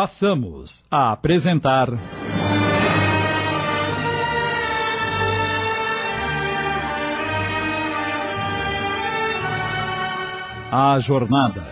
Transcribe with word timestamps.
passamos 0.00 0.82
a 0.90 1.12
apresentar. 1.12 1.90
A 10.72 10.98
Jornada, 11.00 11.66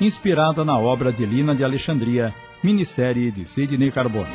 inspirada 0.00 0.64
na 0.64 0.78
obra 0.78 1.12
de 1.12 1.26
Lina 1.26 1.54
de 1.54 1.62
Alexandria, 1.62 2.34
minissérie 2.62 3.30
de 3.30 3.44
Sidney 3.44 3.90
Carbone. 3.92 4.32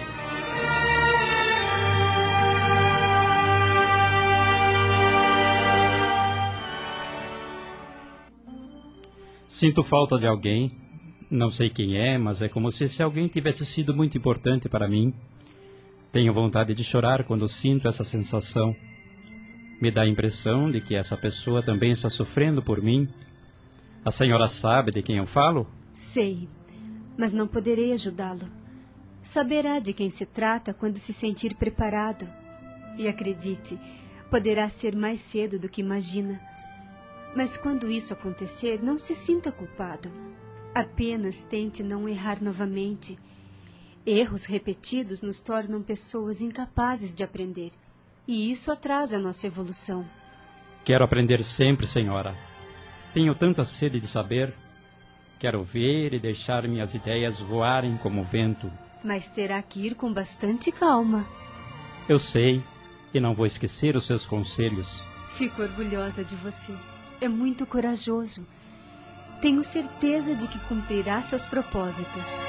Sinto 9.47 9.81
falta 9.81 10.19
de 10.19 10.27
alguém. 10.27 10.88
Não 11.31 11.49
sei 11.49 11.69
quem 11.69 11.95
é, 11.95 12.17
mas 12.17 12.41
é 12.41 12.49
como 12.49 12.71
se 12.71 12.85
esse 12.85 13.03
alguém 13.03 13.27
tivesse 13.27 13.63
sido 13.63 13.95
muito 13.95 14.17
importante 14.17 14.67
para 14.67 14.87
mim. 14.89 15.13
Tenho 16.11 16.33
vontade 16.33 16.73
de 16.73 16.83
chorar 16.83 17.23
quando 17.23 17.47
sinto 17.47 17.87
essa 17.87 18.03
sensação. 18.03 18.75
Me 19.79 19.91
dá 19.91 20.01
a 20.01 20.09
impressão 20.09 20.71
de 20.71 20.81
que 20.81 20.95
essa 20.95 21.15
pessoa 21.15 21.61
também 21.61 21.91
está 21.91 22.09
sofrendo 22.09 22.63
por 22.63 22.81
mim. 22.81 23.07
A 24.03 24.09
senhora 24.09 24.47
sabe 24.47 24.91
de 24.91 25.03
quem 25.03 25.17
eu 25.17 25.27
falo? 25.27 25.67
Sei, 25.93 26.49
mas 27.15 27.31
não 27.31 27.47
poderei 27.47 27.93
ajudá-lo. 27.93 28.49
Saberá 29.21 29.77
de 29.79 29.93
quem 29.93 30.09
se 30.09 30.25
trata 30.25 30.73
quando 30.73 30.97
se 30.97 31.13
sentir 31.13 31.53
preparado. 31.53 32.27
E 32.97 33.07
acredite, 33.07 33.79
poderá 34.31 34.67
ser 34.67 34.95
mais 34.95 35.19
cedo 35.19 35.59
do 35.59 35.69
que 35.69 35.81
imagina. 35.81 36.41
Mas 37.35 37.55
quando 37.55 37.91
isso 37.91 38.13
acontecer, 38.13 38.81
não 38.81 38.97
se 38.97 39.13
sinta 39.13 39.51
culpado. 39.51 40.09
Apenas 40.73 41.43
tente 41.43 41.81
não 41.83 42.07
errar 42.07 42.41
novamente. 42.41 43.17
Erros 44.05 44.45
repetidos 44.45 45.21
nos 45.21 45.39
tornam 45.39 45.81
pessoas 45.81 46.41
incapazes 46.41 47.13
de 47.13 47.23
aprender. 47.23 47.71
E 48.27 48.51
isso 48.51 48.71
atrasa 48.71 49.17
a 49.17 49.19
nossa 49.19 49.47
evolução. 49.47 50.05
Quero 50.85 51.03
aprender 51.03 51.43
sempre, 51.43 51.87
senhora. 51.87 52.35
Tenho 53.13 53.33
tanta 53.33 53.65
sede 53.65 53.99
de 53.99 54.07
saber. 54.07 54.53
Quero 55.39 55.63
ver 55.63 56.13
e 56.13 56.19
deixar 56.19 56.67
minhas 56.67 56.93
ideias 56.93 57.39
voarem 57.39 57.97
como 57.97 58.23
vento. 58.23 58.71
Mas 59.03 59.27
terá 59.27 59.61
que 59.61 59.85
ir 59.85 59.95
com 59.95 60.13
bastante 60.13 60.71
calma. 60.71 61.25
Eu 62.07 62.19
sei, 62.19 62.61
e 63.13 63.19
não 63.19 63.33
vou 63.33 63.45
esquecer 63.45 63.95
os 63.95 64.05
seus 64.05 64.25
conselhos. 64.25 65.01
Fico 65.35 65.61
orgulhosa 65.61 66.23
de 66.23 66.35
você 66.35 66.73
é 67.21 67.27
muito 67.27 67.65
corajoso. 67.65 68.45
Tenho 69.41 69.63
certeza 69.63 70.35
de 70.35 70.47
que 70.47 70.59
cumprirá 70.67 71.21
seus 71.21 71.45
propósitos. 71.45 72.41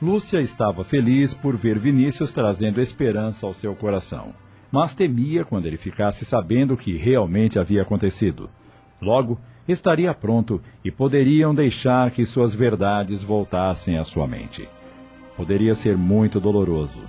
Lúcia 0.00 0.38
estava 0.38 0.84
feliz 0.84 1.34
por 1.34 1.56
ver 1.56 1.80
Vinícius 1.80 2.30
trazendo 2.30 2.80
esperança 2.80 3.44
ao 3.44 3.52
seu 3.52 3.74
coração, 3.74 4.32
mas 4.70 4.94
temia 4.94 5.44
quando 5.44 5.66
ele 5.66 5.76
ficasse 5.76 6.24
sabendo 6.24 6.74
o 6.74 6.76
que 6.76 6.96
realmente 6.96 7.58
havia 7.58 7.82
acontecido. 7.82 8.48
Logo, 9.02 9.36
estaria 9.66 10.14
pronto 10.14 10.62
e 10.84 10.92
poderiam 10.92 11.52
deixar 11.52 12.12
que 12.12 12.24
suas 12.24 12.54
verdades 12.54 13.20
voltassem 13.20 13.98
à 13.98 14.04
sua 14.04 14.28
mente. 14.28 14.68
Poderia 15.36 15.74
ser 15.74 15.96
muito 15.96 16.38
doloroso. 16.38 17.02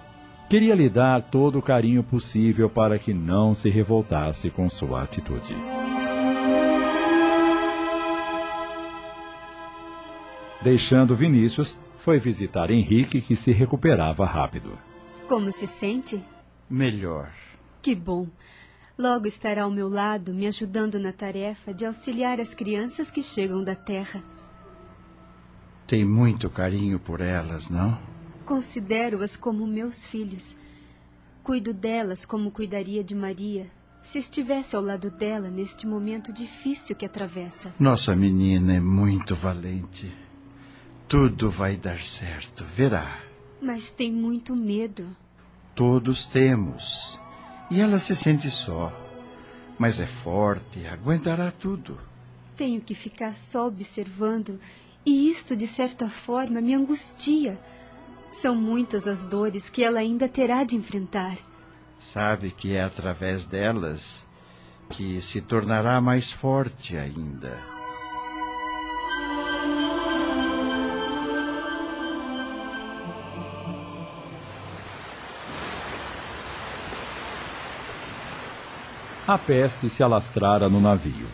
Queria 0.50 0.76
lhe 0.76 0.90
dar 0.90 1.24
todo 1.24 1.60
o 1.60 1.62
carinho 1.62 2.02
possível 2.02 2.70
para 2.70 2.98
que 2.98 3.14
não 3.14 3.54
se 3.54 3.70
revoltasse 3.70 4.50
com 4.50 4.70
sua 4.70 5.04
atitude. 5.04 5.54
Deixando 10.62 11.16
Vinícius, 11.16 11.78
foi 12.00 12.18
visitar 12.18 12.72
Henrique, 12.72 13.20
que 13.20 13.36
se 13.36 13.52
recuperava 13.52 14.26
rápido. 14.26 14.78
Como 15.28 15.52
se 15.52 15.68
sente? 15.68 16.24
Melhor. 16.70 17.30
Que 17.82 17.94
bom. 17.94 18.28
Logo 18.98 19.28
estará 19.28 19.64
ao 19.64 19.72
meu 19.72 19.90
lado, 19.90 20.34
me 20.34 20.48
ajudando 20.48 20.98
na 20.98 21.12
tarefa 21.12 21.74
de 21.74 21.86
auxiliar 21.86 22.40
as 22.40 22.56
crianças 22.56 23.12
que 23.12 23.22
chegam 23.22 23.64
da 23.64 23.76
terra. 23.76 24.24
Tem 25.86 26.06
muito 26.06 26.50
carinho 26.50 26.98
por 27.00 27.20
elas, 27.20 27.70
não? 27.70 28.17
Considero-as 28.48 29.36
como 29.36 29.68
meus 29.68 30.08
filhos. 30.08 30.56
Cuido 31.44 31.74
delas 31.74 32.26
como 32.26 32.50
cuidaria 32.50 33.04
de 33.04 33.14
Maria, 33.14 33.68
se 34.02 34.20
estivesse 34.20 34.74
ao 34.74 34.82
lado 34.82 35.12
dela 35.12 35.50
neste 35.50 35.86
momento 35.86 36.32
difícil 36.32 36.96
que 36.96 37.06
atravessa. 37.06 37.74
Nossa 37.78 38.16
menina 38.16 38.76
é 38.76 38.80
muito 38.80 39.36
valente. 39.36 40.10
Tudo 41.10 41.50
vai 41.50 41.76
dar 41.76 42.02
certo, 42.02 42.64
verá. 42.64 43.20
Mas 43.62 43.90
tem 43.90 44.14
muito 44.14 44.56
medo. 44.56 45.14
Todos 45.76 46.26
temos. 46.26 47.20
E 47.70 47.82
ela 47.82 48.00
se 48.00 48.16
sente 48.16 48.50
só. 48.50 48.98
Mas 49.78 50.00
é 50.00 50.08
forte, 50.08 50.88
aguentará 50.88 51.52
tudo. 51.52 52.00
Tenho 52.56 52.80
que 52.80 52.96
ficar 52.96 53.36
só 53.36 53.68
observando, 53.68 54.58
e 55.06 55.30
isto, 55.30 55.54
de 55.54 55.68
certa 55.68 56.08
forma, 56.08 56.62
me 56.62 56.74
angustia 56.74 57.60
são 58.32 58.56
muitas 58.56 59.08
as 59.08 59.24
dores 59.24 59.70
que 59.70 59.84
ela 59.84 60.00
ainda 60.00 60.28
terá 60.28 60.64
de 60.64 60.76
enfrentar. 60.76 61.38
Sabe 61.98 62.52
que 62.52 62.76
é 62.76 62.84
através 62.84 63.46
delas 63.46 64.26
que 64.90 65.20
se 65.22 65.42
tornará 65.42 66.00
mais 66.00 66.32
forte 66.32 66.98
ainda. 66.98 67.58
A 79.28 79.38
peste 79.38 79.90
se 79.90 80.02
alastrara 80.02 80.70
no 80.70 80.80
navio. 80.80 81.28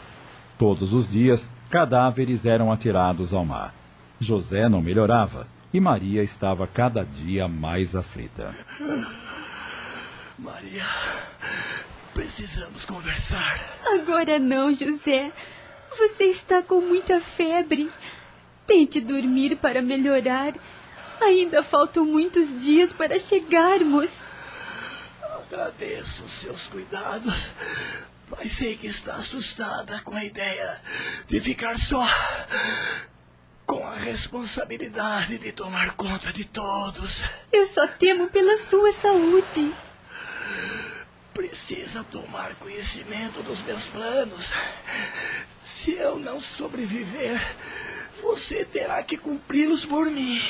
Todos 0.58 0.94
os 0.94 1.12
dias, 1.12 1.50
cadáveres 1.70 2.44
eram 2.44 2.72
atirados 2.72 3.34
ao 3.34 3.46
mar. 3.46 3.74
José 4.20 4.68
não 4.68 4.82
melhorava 4.82 5.48
e 5.74 5.80
Maria 5.80 6.22
estava 6.22 6.68
cada 6.68 7.04
dia 7.04 7.48
mais 7.48 7.96
aflita. 7.96 8.56
Maria, 10.38 10.86
precisamos 12.14 12.86
conversar. 12.86 13.60
Agora 13.84 14.38
não, 14.38 14.72
José. 14.72 15.32
Você 15.98 16.26
está 16.26 16.62
com 16.62 16.80
muita 16.80 17.20
febre. 17.20 17.90
Tente 18.68 19.02
dormir 19.02 19.58
para 19.58 19.82
melhorar. 19.82 20.54
Ainda 21.20 21.64
faltam 21.64 22.06
muitos 22.06 22.56
dias 22.64 22.94
para 22.94 23.20
chegarmos. 23.20 24.20
Agradeço 25.52 26.24
os 26.24 26.34
seus 26.34 26.68
cuidados, 26.68 27.48
mas 28.30 28.52
sei 28.52 28.76
que 28.76 28.88
está 28.88 29.16
assustada 29.16 30.02
com 30.02 30.16
a 30.16 30.24
ideia 30.24 30.82
de 31.28 31.40
ficar 31.40 31.78
só 31.80 32.04
com 33.66 33.86
a 33.86 33.96
responsabilidade 33.96 35.38
de 35.38 35.52
tomar 35.52 35.96
conta 35.96 36.32
de 36.32 36.46
todos. 36.46 37.24
Eu 37.52 37.66
só 37.66 37.88
temo 37.88 38.30
pela 38.30 38.58
sua 38.58 38.92
saúde. 38.92 39.74
Precisa 41.34 42.04
tomar 42.04 42.56
conhecimento 42.56 43.42
dos 43.44 43.62
meus 43.64 43.86
planos. 43.88 44.50
Se 45.66 45.94
eu 45.94 46.20
não 46.20 46.40
sobreviver, 46.40 47.42
você 48.22 48.66
terá 48.66 49.02
que 49.04 49.18
cumpri-los 49.18 49.86
por 49.86 50.06
mim. 50.10 50.42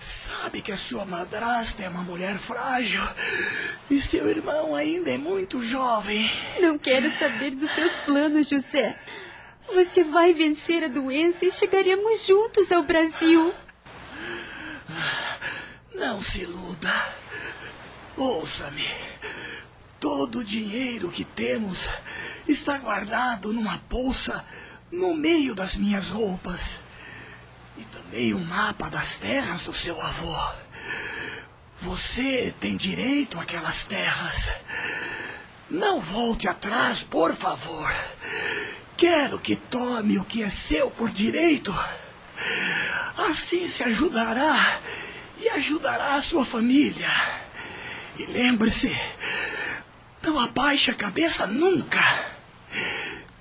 Sabe 0.00 0.60
que 0.60 0.72
a 0.72 0.76
sua 0.76 1.04
madrasta 1.04 1.82
é 1.82 1.88
uma 1.88 2.02
mulher 2.02 2.36
frágil 2.36 3.02
e 3.90 4.02
seu 4.02 4.28
irmão 4.28 4.74
ainda 4.74 5.10
é 5.10 5.16
muito 5.16 5.62
jovem. 5.62 6.30
Não 6.60 6.76
quero 6.76 7.08
saber 7.08 7.52
dos 7.52 7.70
seus 7.70 7.92
planos, 7.98 8.48
José. 8.48 8.98
Você 9.74 10.04
vai 10.04 10.34
vencer 10.34 10.84
a 10.84 10.88
doença 10.88 11.46
e 11.46 11.50
chegaremos 11.50 12.26
juntos 12.26 12.70
ao 12.70 12.82
Brasil. 12.82 13.54
Não 15.94 16.22
se 16.22 16.40
iluda. 16.42 16.92
Ouça-me. 18.16 18.86
Todo 19.98 20.40
o 20.40 20.44
dinheiro 20.44 21.10
que 21.10 21.24
temos 21.24 21.88
está 22.46 22.76
guardado 22.78 23.52
numa 23.52 23.78
bolsa 23.88 24.44
no 24.90 25.14
meio 25.14 25.54
das 25.54 25.76
minhas 25.76 26.08
roupas. 26.08 26.78
E 27.78 27.84
também 27.84 28.34
um 28.34 28.44
mapa 28.44 28.90
das 28.90 29.16
terras 29.16 29.62
do 29.62 29.72
seu 29.72 29.98
avô. 30.00 30.36
Você 31.80 32.54
tem 32.60 32.76
direito 32.76 33.38
àquelas 33.40 33.86
terras. 33.86 34.50
Não 35.70 35.98
volte 35.98 36.46
atrás, 36.46 37.02
por 37.02 37.34
favor. 37.34 37.90
Quero 39.02 39.40
que 39.40 39.56
tome 39.56 40.16
o 40.16 40.24
que 40.24 40.44
é 40.44 40.48
seu 40.48 40.88
por 40.88 41.10
direito. 41.10 41.74
Assim 43.16 43.66
se 43.66 43.82
ajudará 43.82 44.80
e 45.40 45.48
ajudará 45.48 46.14
a 46.14 46.22
sua 46.22 46.44
família. 46.44 47.10
E 48.16 48.26
lembre-se, 48.26 48.96
não 50.22 50.38
abaixe 50.38 50.92
a 50.92 50.94
cabeça 50.94 51.48
nunca. 51.48 51.98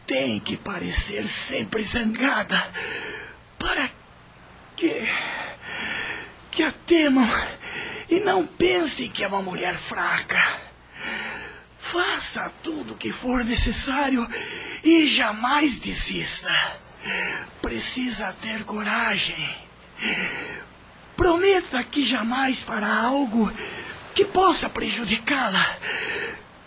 tem 0.07 0.39
que 0.39 0.57
parecer 0.57 1.27
sempre 1.27 1.83
zangada 1.83 2.57
para 3.59 3.87
que 4.75 5.07
que 6.49 6.63
a 6.63 6.71
temam 6.71 7.29
e 8.09 8.19
não 8.19 8.47
pense 8.47 9.09
que 9.09 9.23
é 9.23 9.27
uma 9.27 9.43
mulher 9.43 9.77
fraca. 9.77 10.60
Faça 11.91 12.49
tudo 12.63 12.93
o 12.93 12.97
que 12.97 13.11
for 13.11 13.43
necessário 13.43 14.25
e 14.81 15.09
jamais 15.09 15.77
desista. 15.77 16.49
Precisa 17.61 18.31
ter 18.41 18.63
coragem. 18.63 19.53
Prometa 21.17 21.83
que 21.83 22.05
jamais 22.05 22.59
fará 22.59 22.95
algo 22.95 23.51
que 24.15 24.23
possa 24.23 24.69
prejudicá-la, 24.69 25.77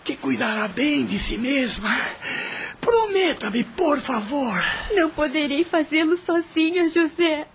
que 0.03 0.15
cuidará 0.15 0.67
bem 0.67 1.03
de 1.07 1.17
si 1.17 1.39
mesma. 1.39 1.99
Prometa-me, 2.79 3.63
por 3.63 3.99
favor. 3.99 4.63
Não 4.91 5.09
poderei 5.09 5.63
fazê-lo 5.63 6.15
sozinha, 6.15 6.87
José. 6.87 7.47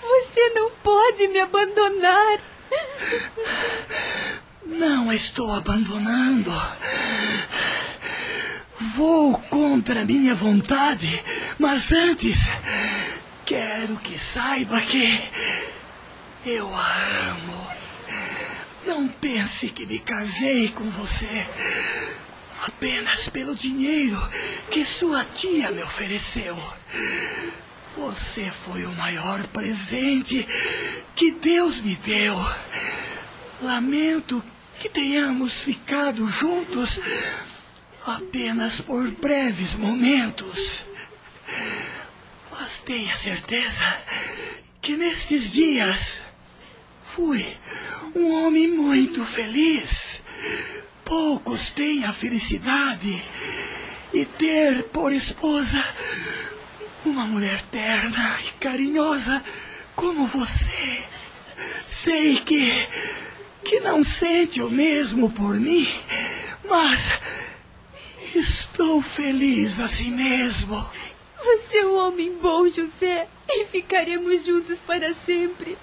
Você 0.00 0.50
não 0.50 0.70
pode 0.70 1.26
me 1.26 1.40
abandonar. 1.40 2.38
Não 4.78 5.12
estou 5.12 5.52
abandonando. 5.52 6.50
Vou 8.96 9.38
contra 9.38 10.04
minha 10.04 10.34
vontade, 10.34 11.22
mas 11.58 11.92
antes 11.92 12.48
quero 13.46 13.96
que 13.98 14.18
saiba 14.18 14.80
que 14.80 15.20
eu 16.44 16.74
a 16.74 16.92
amo. 17.30 17.66
Não 18.84 19.08
pense 19.08 19.68
que 19.68 19.86
me 19.86 20.00
casei 20.00 20.68
com 20.70 20.90
você 20.90 21.46
apenas 22.66 23.28
pelo 23.28 23.54
dinheiro 23.54 24.20
que 24.70 24.84
sua 24.84 25.24
tia 25.24 25.70
me 25.70 25.82
ofereceu. 25.82 26.58
Você 27.96 28.50
foi 28.50 28.84
o 28.84 28.94
maior 28.96 29.46
presente 29.48 30.46
que 31.14 31.30
Deus 31.32 31.80
me 31.80 31.94
deu. 31.94 32.34
Lamento 33.62 34.42
que 34.84 34.90
tenhamos 34.90 35.54
ficado 35.54 36.28
juntos 36.28 37.00
apenas 38.04 38.82
por 38.82 39.10
breves 39.12 39.76
momentos. 39.76 40.84
Mas 42.50 42.82
tenha 42.82 43.16
certeza 43.16 43.96
que 44.82 44.94
nestes 44.94 45.50
dias 45.50 46.20
fui 47.02 47.56
um 48.14 48.30
homem 48.34 48.68
muito 48.68 49.24
feliz. 49.24 50.20
Poucos 51.02 51.70
têm 51.70 52.04
a 52.04 52.12
felicidade 52.12 53.22
e 54.12 54.26
ter 54.26 54.82
por 54.82 55.14
esposa 55.14 55.82
uma 57.06 57.24
mulher 57.24 57.62
terna 57.70 58.38
e 58.46 58.50
carinhosa 58.60 59.42
como 59.96 60.26
você. 60.26 61.02
Sei 61.86 62.36
que. 62.42 62.70
Que 63.74 63.80
não 63.80 64.04
sente 64.04 64.62
o 64.62 64.70
mesmo 64.70 65.28
por 65.28 65.58
mim, 65.58 65.88
mas. 66.64 67.10
estou 68.32 69.02
feliz 69.02 69.80
assim 69.80 70.12
mesmo. 70.12 70.88
Você 71.42 71.78
é 71.78 71.86
um 71.86 71.96
homem 71.96 72.32
bom, 72.40 72.68
José, 72.68 73.26
e 73.48 73.64
ficaremos 73.64 74.44
juntos 74.44 74.78
para 74.78 75.12
sempre. 75.12 75.76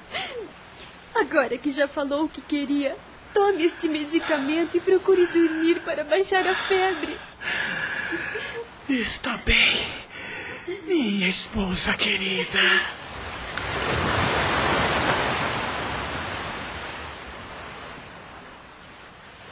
Agora 1.13 1.57
que 1.57 1.69
já 1.69 1.85
falou 1.85 2.23
o 2.23 2.29
que 2.29 2.39
queria, 2.39 2.95
tome 3.33 3.65
este 3.65 3.89
medicamento 3.89 4.77
e 4.77 4.79
procure 4.79 5.27
dormir 5.27 5.81
para 5.81 6.05
baixar 6.05 6.47
a 6.47 6.55
febre. 6.55 7.19
Está 8.87 9.35
bem. 9.45 9.85
Minha 10.87 11.27
esposa 11.27 11.93
querida. 11.95 13.00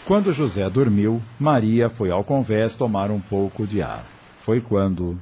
Quando 0.09 0.33
José 0.33 0.67
dormiu, 0.67 1.21
Maria 1.39 1.87
foi 1.87 2.09
ao 2.09 2.23
convés 2.23 2.75
tomar 2.75 3.11
um 3.11 3.21
pouco 3.21 3.67
de 3.67 3.79
ar. 3.79 4.03
Foi 4.39 4.59
quando. 4.59 5.21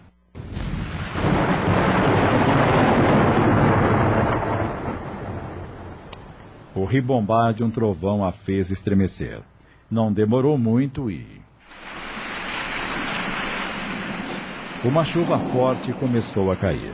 O 6.74 6.86
ribombar 6.86 7.54
de 7.54 7.66
um 7.66 7.70
trovão 7.70 8.24
a 8.24 8.32
fez 8.32 8.72
estremecer. 8.72 9.42
Não 9.92 10.10
demorou 10.10 10.58
muito 10.58 11.12
e. 11.12 11.42
Uma 14.86 15.04
chuva 15.04 15.38
forte 15.38 15.92
começou 15.92 16.50
a 16.50 16.56
cair. 16.56 16.94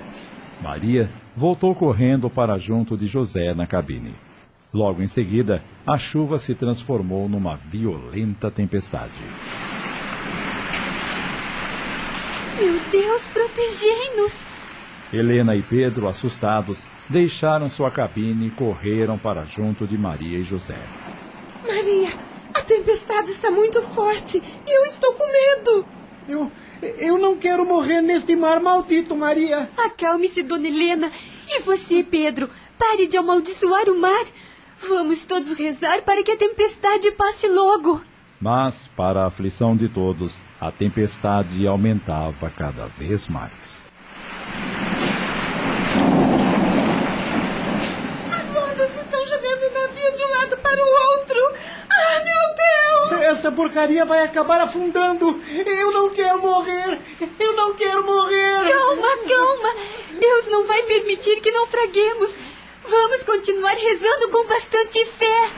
Maria 0.63 1.07
voltou 1.37 1.75
correndo 1.75 2.27
para 2.27 2.57
junto 2.57 2.97
de 2.97 3.05
José 3.05 3.53
na 3.53 3.67
cabine. 3.67 4.15
Logo 4.73 5.03
em 5.03 5.07
seguida, 5.07 5.61
a 5.85 5.97
chuva 5.97 6.39
se 6.39 6.55
transformou 6.55 7.27
numa 7.27 7.55
violenta 7.55 8.49
tempestade. 8.49 9.11
Meu 12.57 12.79
Deus, 12.91 13.27
protegei-nos! 13.27 14.45
Helena 15.11 15.55
e 15.55 15.61
Pedro, 15.61 16.07
assustados, 16.07 16.79
deixaram 17.09 17.69
sua 17.69 17.91
cabine 17.91 18.47
e 18.47 18.51
correram 18.51 19.17
para 19.17 19.43
junto 19.45 19.85
de 19.85 19.97
Maria 19.97 20.39
e 20.39 20.43
José. 20.43 20.79
Maria, 21.67 22.13
a 22.53 22.61
tempestade 22.61 23.31
está 23.31 23.51
muito 23.51 23.81
forte 23.81 24.37
e 24.37 24.71
eu 24.71 24.85
estou 24.85 25.13
com 25.13 25.25
medo. 25.31 25.85
Eu, 26.27 26.51
eu 26.97 27.17
não 27.17 27.35
quero 27.35 27.65
morrer 27.65 28.01
neste 28.01 28.35
mar 28.35 28.59
maldito, 28.61 29.15
Maria. 29.15 29.69
Acalme-se, 29.77 30.41
dona 30.41 30.67
Helena. 30.67 31.11
E 31.49 31.59
você, 31.59 32.03
Pedro? 32.03 32.49
Pare 32.79 33.07
de 33.07 33.17
amaldiçoar 33.17 33.89
o 33.89 33.99
mar. 33.99 34.25
Vamos 34.87 35.23
todos 35.23 35.53
rezar 35.53 36.01
para 36.01 36.23
que 36.23 36.31
a 36.31 36.37
tempestade 36.37 37.11
passe 37.11 37.47
logo. 37.47 38.01
Mas, 38.39 38.89
para 38.97 39.21
a 39.21 39.27
aflição 39.27 39.75
de 39.75 39.87
todos, 39.87 40.39
a 40.59 40.69
tempestade 40.71 41.65
aumentava 41.65 42.49
cada 42.49 42.87
vez 42.87 43.27
mais. 43.27 43.51
As 48.29 48.49
ondas 48.49 48.89
estão 49.01 49.25
jogando 49.25 49.63
o 49.63 49.73
navio 49.79 50.17
de 50.17 50.23
um 50.25 50.29
lado 50.29 50.57
para 50.57 50.83
o 50.83 51.19
outro. 51.19 51.39
Ah, 51.89 52.21
meu 52.25 53.15
Deus! 53.15 53.21
Esta 53.21 53.51
porcaria 53.51 54.03
vai 54.03 54.25
acabar 54.25 54.59
afundando. 54.59 55.41
Eu 55.65 55.91
não 55.91 56.09
quero 56.09 56.41
morrer. 56.41 56.99
Eu 57.39 57.55
não 57.55 57.73
quero 57.73 58.05
morrer. 58.05 58.69
Calma, 58.69 59.17
calma. 59.27 59.75
Deus 60.19 60.47
não 60.47 60.65
vai 60.65 60.83
permitir 60.83 61.39
que 61.39 61.51
naufraguemos. 61.51 62.35
Vamos 62.89 63.23
continuar 63.23 63.75
rezando 63.75 64.29
com 64.29 64.47
bastante 64.47 65.05
fé. 65.05 65.49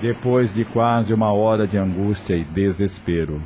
Depois 0.00 0.54
de 0.54 0.64
quase 0.64 1.12
uma 1.12 1.32
hora 1.32 1.66
de 1.66 1.76
angústia 1.76 2.34
e 2.36 2.44
desespero, 2.44 3.42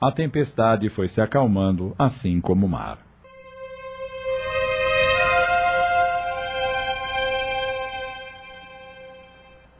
a 0.00 0.10
tempestade 0.10 0.88
foi 0.88 1.08
se 1.08 1.20
acalmando, 1.20 1.94
assim 1.98 2.40
como 2.40 2.66
o 2.66 2.68
mar. 2.68 3.07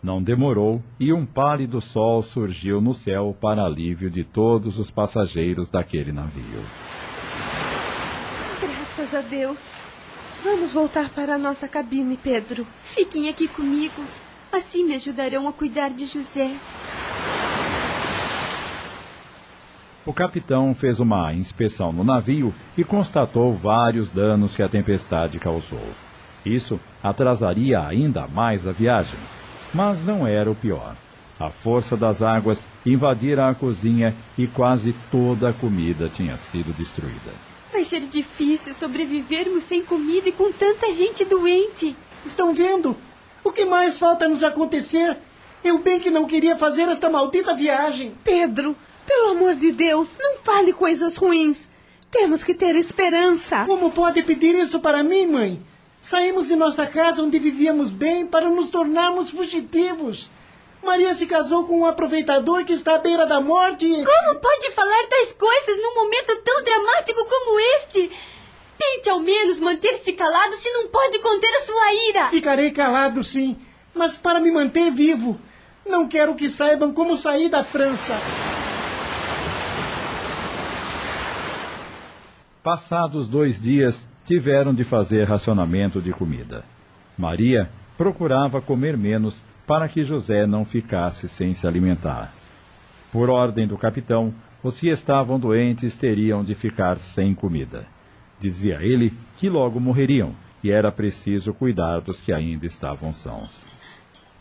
Não 0.02 0.22
demorou 0.22 0.82
e 0.98 1.12
um 1.12 1.26
pálido 1.26 1.80
sol 1.80 2.22
surgiu 2.22 2.80
no 2.80 2.94
céu 2.94 3.36
para 3.40 3.64
alívio 3.64 4.08
de 4.08 4.22
todos 4.22 4.78
os 4.78 4.90
passageiros 4.90 5.70
daquele 5.70 6.12
navio. 6.12 6.62
Graças 8.60 9.14
a 9.14 9.20
Deus. 9.20 9.74
Vamos 10.44 10.72
voltar 10.72 11.10
para 11.10 11.34
a 11.34 11.38
nossa 11.38 11.66
cabine, 11.66 12.16
Pedro. 12.16 12.64
Fiquem 12.84 13.28
aqui 13.28 13.48
comigo. 13.48 14.04
Assim 14.52 14.84
me 14.84 14.94
ajudarão 14.94 15.48
a 15.48 15.52
cuidar 15.52 15.90
de 15.90 16.06
José. 16.06 16.52
O 20.06 20.12
capitão 20.12 20.74
fez 20.74 21.00
uma 21.00 21.34
inspeção 21.34 21.92
no 21.92 22.02
navio 22.02 22.54
e 22.78 22.84
constatou 22.84 23.54
vários 23.54 24.10
danos 24.10 24.56
que 24.56 24.62
a 24.62 24.68
tempestade 24.68 25.38
causou. 25.38 25.86
Isso 26.46 26.80
atrasaria 27.02 27.84
ainda 27.84 28.26
mais 28.26 28.66
a 28.66 28.72
viagem. 28.72 29.18
Mas 29.72 30.04
não 30.04 30.26
era 30.26 30.50
o 30.50 30.54
pior. 30.54 30.96
A 31.38 31.50
força 31.50 31.96
das 31.96 32.20
águas 32.20 32.66
invadira 32.84 33.48
a 33.48 33.54
cozinha 33.54 34.14
e 34.36 34.46
quase 34.46 34.94
toda 35.10 35.50
a 35.50 35.52
comida 35.52 36.08
tinha 36.08 36.36
sido 36.36 36.72
destruída. 36.72 37.32
Vai 37.72 37.84
ser 37.84 38.00
difícil 38.00 38.74
sobrevivermos 38.74 39.62
sem 39.62 39.84
comida 39.84 40.28
e 40.28 40.32
com 40.32 40.50
tanta 40.50 40.92
gente 40.92 41.24
doente. 41.24 41.94
Estão 42.26 42.52
vendo? 42.52 42.96
O 43.44 43.52
que 43.52 43.64
mais 43.64 43.98
falta 43.98 44.28
nos 44.28 44.42
acontecer? 44.42 45.16
Eu 45.62 45.78
bem 45.78 46.00
que 46.00 46.10
não 46.10 46.24
queria 46.24 46.56
fazer 46.56 46.88
esta 46.88 47.08
maldita 47.08 47.54
viagem. 47.54 48.14
Pedro, 48.24 48.76
pelo 49.06 49.30
amor 49.30 49.54
de 49.54 49.70
Deus, 49.70 50.16
não 50.18 50.38
fale 50.38 50.72
coisas 50.72 51.16
ruins. 51.16 51.68
Temos 52.10 52.42
que 52.42 52.54
ter 52.54 52.74
esperança. 52.74 53.64
Como 53.64 53.90
pode 53.90 54.22
pedir 54.22 54.54
isso 54.54 54.80
para 54.80 55.02
mim, 55.02 55.26
mãe? 55.26 55.60
Saímos 56.00 56.46
de 56.48 56.56
nossa 56.56 56.86
casa 56.86 57.22
onde 57.22 57.38
vivíamos 57.38 57.90
bem 57.92 58.26
para 58.26 58.48
nos 58.48 58.70
tornarmos 58.70 59.30
fugitivos. 59.30 60.30
Maria 60.82 61.14
se 61.14 61.26
casou 61.26 61.64
com 61.64 61.80
um 61.80 61.86
aproveitador 61.86 62.64
que 62.64 62.72
está 62.72 62.94
à 62.94 62.98
beira 62.98 63.26
da 63.26 63.40
morte. 63.40 63.84
e- 63.84 64.04
Como 64.04 64.40
pode 64.40 64.70
falar 64.72 65.06
tais 65.08 65.32
coisas 65.32 65.76
num 65.76 65.94
momento 65.96 66.36
tão 66.44 66.62
dramático 66.62 67.24
como 67.24 67.60
este? 67.76 68.10
Tente 68.78 69.10
ao 69.10 69.18
menos 69.18 69.58
manter-se 69.58 70.12
calado 70.12 70.54
se 70.56 70.70
não 70.70 70.86
pode 70.86 71.18
conter 71.18 71.52
a 71.56 71.60
sua 71.62 71.92
ira. 72.10 72.28
Ficarei 72.28 72.70
calado, 72.70 73.24
sim, 73.24 73.56
mas 73.92 74.16
para 74.16 74.38
me 74.40 74.52
manter 74.52 74.90
vivo. 74.92 75.38
Não 75.84 76.06
quero 76.06 76.34
que 76.36 76.48
saibam 76.48 76.92
como 76.92 77.16
saí 77.16 77.48
da 77.48 77.64
França. 77.64 78.14
Passados 82.62 83.28
dois 83.28 83.60
dias, 83.60 84.06
tiveram 84.28 84.74
de 84.74 84.84
fazer 84.84 85.24
racionamento 85.24 86.02
de 86.02 86.12
comida. 86.12 86.62
Maria 87.16 87.70
procurava 87.96 88.60
comer 88.60 88.94
menos 88.94 89.42
para 89.66 89.88
que 89.88 90.04
José 90.04 90.46
não 90.46 90.66
ficasse 90.66 91.26
sem 91.26 91.54
se 91.54 91.66
alimentar. 91.66 92.34
Por 93.10 93.30
ordem 93.30 93.66
do 93.66 93.78
capitão, 93.78 94.34
os 94.62 94.78
que 94.78 94.90
estavam 94.90 95.40
doentes 95.40 95.96
teriam 95.96 96.44
de 96.44 96.54
ficar 96.54 96.98
sem 96.98 97.34
comida. 97.34 97.86
Dizia 98.38 98.82
ele 98.82 99.14
que 99.38 99.48
logo 99.48 99.80
morreriam 99.80 100.36
e 100.62 100.70
era 100.70 100.92
preciso 100.92 101.54
cuidar 101.54 102.02
dos 102.02 102.20
que 102.20 102.30
ainda 102.30 102.66
estavam 102.66 103.14
sãos. 103.14 103.66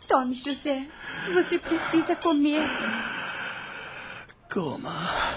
Tome, 0.06 0.34
José. 0.34 0.86
Você 1.34 1.58
precisa 1.58 2.14
comer. 2.14 2.62
Coma. 4.52 5.34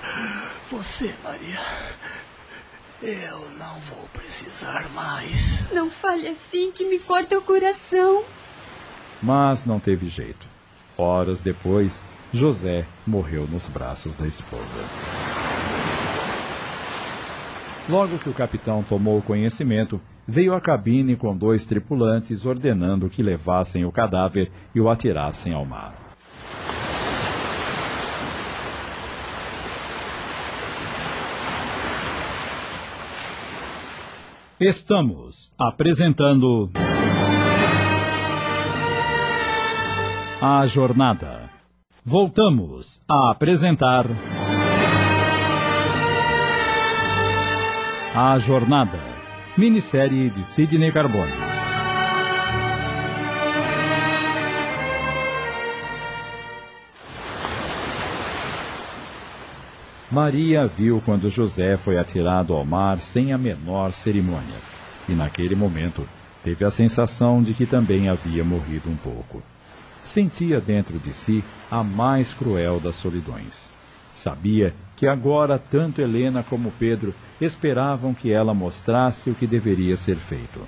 Você, 0.72 1.14
Maria. 1.22 1.60
Eu 3.02 3.50
não 3.58 3.80
vou 3.80 4.06
precisar 4.12 4.86
mais. 4.90 5.72
Não 5.72 5.88
fale 5.88 6.28
assim 6.28 6.70
que 6.70 6.84
me 6.84 6.98
corta 6.98 7.38
o 7.38 7.40
coração. 7.40 8.22
Mas 9.22 9.64
não 9.64 9.80
teve 9.80 10.06
jeito. 10.06 10.46
Horas 10.98 11.40
depois, 11.40 12.04
José 12.30 12.86
morreu 13.06 13.46
nos 13.46 13.64
braços 13.64 14.14
da 14.16 14.26
esposa. 14.26 14.84
Logo 17.88 18.18
que 18.18 18.28
o 18.28 18.34
capitão 18.34 18.82
tomou 18.82 19.22
conhecimento, 19.22 19.98
veio 20.28 20.52
à 20.52 20.60
cabine 20.60 21.16
com 21.16 21.34
dois 21.34 21.64
tripulantes 21.64 22.44
ordenando 22.44 23.08
que 23.08 23.22
levassem 23.22 23.86
o 23.86 23.90
cadáver 23.90 24.52
e 24.74 24.80
o 24.80 24.90
atirassem 24.90 25.54
ao 25.54 25.64
mar. 25.64 26.09
Estamos 34.60 35.54
apresentando. 35.56 36.68
A 40.38 40.66
Jornada. 40.68 41.50
Voltamos 42.04 43.00
a 43.08 43.30
apresentar. 43.30 44.04
A 48.14 48.38
Jornada. 48.46 49.00
Minissérie 49.56 50.28
de 50.28 50.42
Sidney 50.42 50.92
Carbone. 50.92 51.49
Maria 60.10 60.66
viu 60.66 61.00
quando 61.04 61.28
José 61.28 61.76
foi 61.76 61.96
atirado 61.96 62.52
ao 62.52 62.64
mar 62.64 62.98
sem 62.98 63.32
a 63.32 63.38
menor 63.38 63.92
cerimônia. 63.92 64.56
E 65.08 65.14
naquele 65.14 65.54
momento 65.54 66.06
teve 66.42 66.64
a 66.64 66.70
sensação 66.70 67.42
de 67.42 67.54
que 67.54 67.66
também 67.66 68.08
havia 68.08 68.44
morrido 68.44 68.90
um 68.90 68.96
pouco 68.96 69.42
sentia 70.04 70.60
dentro 70.60 70.98
de 70.98 71.12
si 71.12 71.44
a 71.70 71.82
mais 71.82 72.32
cruel 72.34 72.80
das 72.80 72.96
solidões. 72.96 73.72
Sabia 74.12 74.74
que 74.96 75.06
agora 75.06 75.58
tanto 75.58 76.00
Helena 76.00 76.42
como 76.42 76.72
Pedro 76.72 77.14
esperavam 77.40 78.12
que 78.12 78.32
ela 78.32 78.52
mostrasse 78.52 79.30
o 79.30 79.34
que 79.34 79.46
deveria 79.46 79.96
ser 79.96 80.16
feito. 80.16 80.60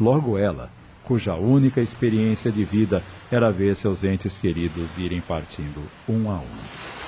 Logo 0.00 0.36
ela, 0.36 0.70
cuja 1.04 1.34
única 1.34 1.80
experiência 1.80 2.50
de 2.50 2.64
vida 2.64 3.02
era 3.30 3.50
ver 3.50 3.74
seus 3.76 4.02
entes 4.02 4.36
queridos 4.38 4.98
irem 4.98 5.20
partindo 5.20 5.82
um 6.08 6.30
a 6.30 6.36
um. 6.36 7.05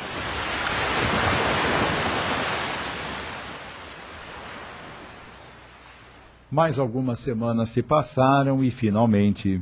Mais 6.50 6.78
algumas 6.78 7.18
semanas 7.18 7.70
se 7.70 7.82
passaram 7.82 8.64
e 8.64 8.70
finalmente 8.70 9.60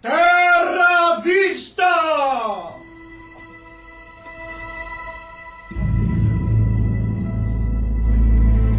Terra 0.00 1.20
vista! 1.20 1.84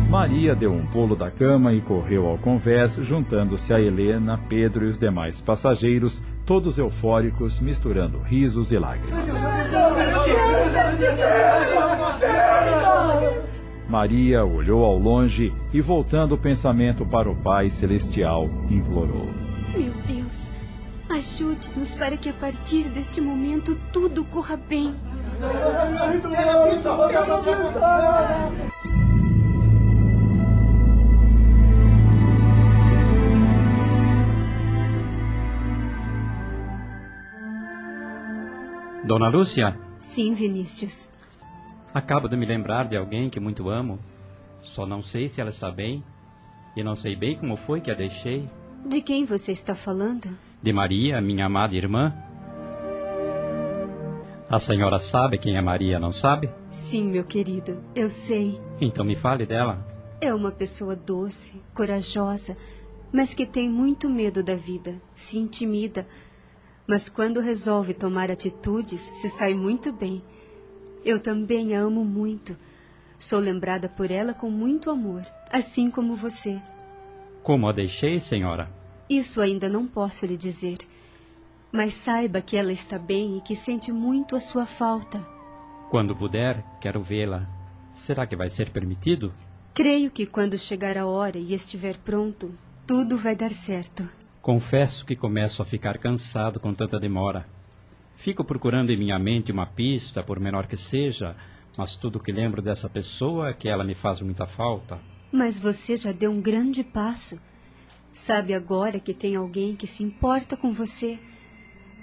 Maria 0.10 0.56
deu 0.56 0.74
um 0.74 0.86
pulo 0.88 1.16
da 1.16 1.30
cama 1.30 1.72
e 1.72 1.82
correu 1.82 2.28
ao 2.28 2.38
convés, 2.38 2.96
juntando-se 2.96 3.74
a 3.74 3.80
Helena, 3.80 4.40
Pedro 4.50 4.86
e 4.86 4.88
os 4.88 4.98
demais 4.98 5.40
passageiros, 5.40 6.22
todos 6.46 6.80
eufóricos, 6.80 7.60
misturando 7.60 8.18
risos 8.18 8.72
e 8.72 8.80
lágrimas. 8.80 9.24
Maria 13.90 14.46
olhou 14.46 14.86
ao 14.86 15.00
longe 15.00 15.52
e, 15.74 15.82
voltando 15.82 16.36
o 16.36 16.38
pensamento 16.38 17.04
para 17.04 17.30
o 17.30 17.36
Pai 17.36 17.72
Celestial, 17.72 18.48
implorou. 18.70 19.26
Meu 19.76 19.92
Deus, 20.06 20.54
ajude-nos 21.10 21.96
para 21.96 22.16
que 22.16 22.30
a 22.30 22.34
partir 22.34 22.84
deste 22.90 23.20
momento 23.20 23.76
tudo 23.92 24.24
corra 24.24 24.56
bem. 24.56 24.94
Dona 39.04 39.30
Lúcia, 39.30 39.76
Sim, 40.00 40.36
Vinícius. 40.36 41.12
Acabo 41.94 42.28
de 42.28 42.36
me 42.36 42.46
lembrar 42.46 42.88
de 42.88 42.98
alguém 42.98 43.30
que 43.30 43.40
muito 43.40 43.70
amo. 43.70 44.00
Só 44.62 44.86
não 44.86 45.02
sei 45.02 45.28
se 45.28 45.40
ela 45.40 45.50
está 45.50 45.72
bem. 45.72 46.04
E 46.76 46.84
não 46.84 46.96
sei 46.96 47.16
bem 47.16 47.36
como 47.38 47.56
foi 47.56 47.82
que 47.82 47.92
a 47.92 47.96
deixei. 47.96 48.50
De 48.86 49.02
quem 49.02 49.26
você 49.26 49.52
está 49.52 49.76
falando? 49.76 50.30
De 50.62 50.72
Maria, 50.72 51.22
minha 51.22 51.46
amada 51.46 51.76
irmã. 51.76 52.14
A 54.50 54.58
senhora 54.58 54.98
sabe 54.98 55.38
quem 55.38 55.58
é 55.58 55.62
Maria, 55.62 56.00
não 56.00 56.12
sabe? 56.12 56.50
Sim, 56.70 57.10
meu 57.10 57.24
querido, 57.24 57.84
eu 57.96 58.10
sei. 58.10 58.60
Então 58.82 59.06
me 59.06 59.16
fale 59.16 59.46
dela. 59.46 59.86
É 60.20 60.34
uma 60.34 60.52
pessoa 60.52 60.96
doce, 60.96 61.62
corajosa, 61.74 62.58
mas 63.12 63.34
que 63.34 63.46
tem 63.46 63.70
muito 63.70 64.10
medo 64.10 64.44
da 64.44 64.56
vida, 64.56 64.96
se 65.14 65.38
intimida. 65.38 66.08
Mas 66.88 67.08
quando 67.08 67.40
resolve 67.40 67.94
tomar 67.94 68.32
atitudes, 68.32 69.00
se 69.00 69.30
sai 69.30 69.54
muito 69.54 69.94
bem. 69.94 70.24
Eu 71.04 71.20
também 71.20 71.76
a 71.76 71.82
amo 71.82 72.04
muito. 72.04 72.56
Sou 73.18 73.40
lembrada 73.40 73.90
por 73.90 74.12
ela 74.12 74.34
com 74.34 74.50
muito 74.50 74.90
amor, 74.90 75.22
assim 75.52 75.90
como 75.92 76.16
você. 76.16 76.62
Como 77.44 77.68
a 77.68 77.72
deixei, 77.72 78.20
senhora? 78.20 78.70
Isso 79.10 79.42
ainda 79.42 79.68
não 79.68 79.88
posso 79.88 80.26
lhe 80.26 80.38
dizer. 80.38 80.78
Mas 81.72 81.94
saiba 81.94 82.42
que 82.42 82.56
ela 82.56 82.72
está 82.72 82.98
bem 82.98 83.38
e 83.38 83.42
que 83.42 83.56
sente 83.56 83.92
muito 83.92 84.36
a 84.36 84.40
sua 84.40 84.66
falta. 84.66 85.20
Quando 85.90 86.16
puder, 86.16 86.64
quero 86.80 87.02
vê-la. 87.02 87.48
Será 87.92 88.26
que 88.26 88.36
vai 88.36 88.50
ser 88.50 88.70
permitido? 88.70 89.34
Creio 89.74 90.12
que 90.12 90.26
quando 90.26 90.58
chegar 90.58 90.98
a 90.98 91.06
hora 91.06 91.38
e 91.38 91.54
estiver 91.54 91.98
pronto, 91.98 92.54
tudo 92.86 93.18
vai 93.18 93.36
dar 93.36 93.52
certo. 93.52 94.08
Confesso 94.42 95.06
que 95.06 95.16
começo 95.16 95.62
a 95.62 95.66
ficar 95.66 95.98
cansado 95.98 96.60
com 96.60 96.74
tanta 96.74 97.00
demora. 97.00 97.46
Fico 98.20 98.44
procurando 98.44 98.90
em 98.90 98.98
minha 98.98 99.18
mente 99.18 99.50
uma 99.50 99.66
pista, 99.66 100.22
por 100.22 100.42
menor 100.42 100.68
que 100.68 100.76
seja, 100.76 101.38
mas 101.78 101.96
tudo 101.96 102.20
que 102.20 102.34
lembro 102.34 102.62
dessa 102.62 102.90
pessoa 102.90 103.48
é 103.50 103.54
que 103.54 103.70
ela 103.70 103.86
me 103.86 103.96
faz 103.96 104.22
muita 104.22 104.46
falta. 104.46 105.00
Mas 105.32 105.58
você 105.58 105.96
já 105.96 106.12
deu 106.12 106.30
um 106.30 106.42
grande 106.42 106.84
passo. 106.84 107.40
Sabe 108.12 108.54
agora 108.54 109.00
que 109.00 109.14
tem 109.14 109.38
alguém 109.38 109.74
que 109.74 109.88
se 109.88 110.04
importa 110.04 110.58
com 110.58 110.74
você. 110.74 111.18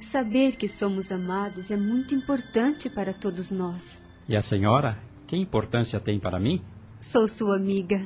Saber 0.01 0.57
que 0.57 0.67
somos 0.69 1.13
amados 1.13 1.71
é 1.71 1.77
muito 1.77 2.15
importante 2.15 2.89
para 2.89 3.13
todos 3.13 3.51
nós. 3.51 4.03
E 4.27 4.35
a 4.35 4.41
senhora? 4.41 4.99
Que 5.27 5.37
importância 5.37 6.01
tem 6.01 6.19
para 6.19 6.41
mim? 6.41 6.63
Sou 6.99 7.29
sua 7.29 7.57
amiga. 7.57 8.01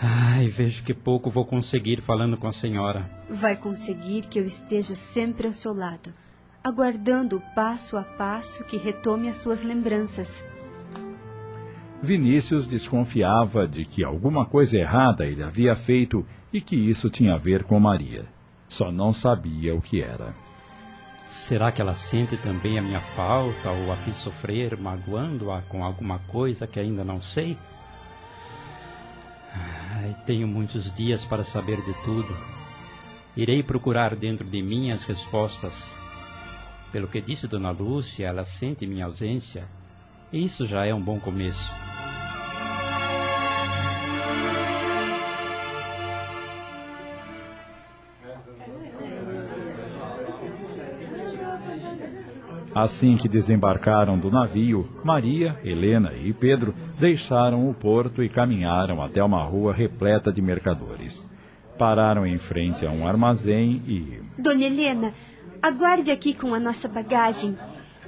Ai, 0.00 0.46
vejo 0.46 0.82
que 0.82 0.94
pouco 0.94 1.28
vou 1.28 1.44
conseguir 1.44 2.00
falando 2.00 2.38
com 2.38 2.48
a 2.48 2.52
senhora. 2.52 3.08
Vai 3.28 3.54
conseguir 3.54 4.22
que 4.28 4.38
eu 4.38 4.46
esteja 4.46 4.94
sempre 4.94 5.46
ao 5.46 5.52
seu 5.52 5.74
lado, 5.74 6.10
aguardando 6.62 7.36
o 7.36 7.54
passo 7.54 7.96
a 7.96 8.02
passo 8.02 8.64
que 8.64 8.76
retome 8.76 9.28
as 9.28 9.36
suas 9.36 9.62
lembranças. 9.62 10.46
Vinícius 12.00 12.66
desconfiava 12.66 13.66
de 13.66 13.84
que 13.84 14.04
alguma 14.04 14.44
coisa 14.44 14.76
errada 14.76 15.24
ele 15.24 15.42
havia 15.42 15.74
feito 15.74 16.26
e 16.52 16.60
que 16.60 16.76
isso 16.76 17.08
tinha 17.08 17.34
a 17.34 17.38
ver 17.38 17.64
com 17.64 17.78
Maria. 17.78 18.26
Só 18.68 18.90
não 18.90 19.12
sabia 19.12 19.74
o 19.74 19.80
que 19.80 20.02
era. 20.02 20.34
Será 21.26 21.72
que 21.72 21.80
ela 21.80 21.94
sente 21.94 22.36
também 22.36 22.78
a 22.78 22.82
minha 22.82 23.00
falta 23.00 23.70
ou 23.70 23.92
a 23.92 23.96
fiz 23.96 24.16
sofrer, 24.16 24.76
magoando-a 24.76 25.62
com 25.62 25.84
alguma 25.84 26.18
coisa 26.20 26.66
que 26.66 26.78
ainda 26.78 27.02
não 27.02 27.22
sei? 27.22 27.56
Ai, 29.54 30.16
tenho 30.26 30.46
muitos 30.46 30.94
dias 30.94 31.24
para 31.24 31.44
saber 31.44 31.80
de 31.82 31.94
tudo. 32.04 32.36
Irei 33.36 33.62
procurar 33.62 34.14
dentro 34.14 34.46
de 34.46 34.60
mim 34.60 34.90
as 34.90 35.04
respostas. 35.04 36.01
Pelo 36.92 37.08
que 37.08 37.22
disse 37.22 37.48
Dona 37.48 37.70
Lúcia, 37.70 38.26
ela 38.26 38.44
sente 38.44 38.86
minha 38.86 39.06
ausência. 39.06 39.64
E 40.30 40.42
isso 40.42 40.66
já 40.66 40.84
é 40.84 40.94
um 40.94 41.00
bom 41.00 41.18
começo. 41.18 41.74
Assim 52.74 53.16
que 53.16 53.28
desembarcaram 53.28 54.18
do 54.18 54.30
navio, 54.30 54.88
Maria, 55.04 55.58
Helena 55.62 56.12
e 56.14 56.32
Pedro 56.32 56.74
deixaram 56.98 57.68
o 57.68 57.74
porto 57.74 58.22
e 58.22 58.28
caminharam 58.30 59.02
até 59.02 59.22
uma 59.22 59.42
rua 59.42 59.74
repleta 59.74 60.32
de 60.32 60.40
mercadores. 60.40 61.28
Pararam 61.78 62.26
em 62.26 62.38
frente 62.38 62.86
a 62.86 62.90
um 62.90 63.06
armazém 63.06 63.82
e. 63.86 64.22
Dona 64.38 64.64
Helena, 64.64 65.12
aguarde 65.62 66.10
aqui 66.10 66.34
com 66.34 66.52
a 66.52 66.58
nossa 66.58 66.88
bagagem. 66.88 67.56